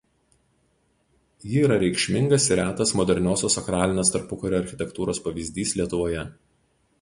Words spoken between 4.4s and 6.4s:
architektūros pavyzdys Lietuvoje.